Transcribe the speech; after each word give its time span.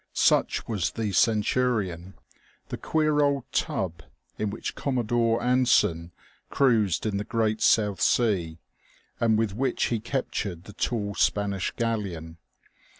Such 0.13 0.67
was 0.67 0.93
the 0.93 1.11
Centurion, 1.11 2.15
the 2.69 2.77
queer 2.77 3.19
old 3.19 3.43
tub 3.51 4.01
in 4.39 4.49
which 4.49 4.73
Commodore 4.73 5.43
Anson 5.43 6.11
cruised 6.49 7.05
in 7.05 7.17
the 7.17 7.23
great 7.23 7.61
South 7.61 8.01
Sea, 8.01 8.57
and 9.19 9.37
with 9.37 9.53
which 9.53 9.83
he 9.93 9.99
captured 9.99 10.63
the 10.63 10.73
tall 10.73 11.13
Spanish 11.13 11.69
galleon. 11.77 12.39